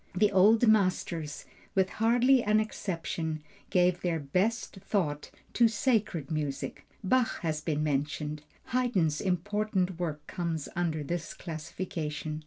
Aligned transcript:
The 0.15 0.31
old 0.31 0.67
masters 0.67 1.45
with 1.75 1.91
hardly 2.01 2.41
an 2.41 2.59
exception 2.59 3.43
gave 3.69 4.01
their 4.01 4.19
best 4.19 4.77
thought 4.77 5.29
to 5.53 5.67
sacred 5.67 6.31
music. 6.31 6.87
Bach 7.03 7.37
has 7.41 7.61
been 7.61 7.83
mentioned. 7.83 8.41
Haydn's 8.69 9.21
important 9.21 9.99
work 9.99 10.25
comes 10.25 10.67
under 10.75 11.03
this 11.03 11.35
classification. 11.35 12.39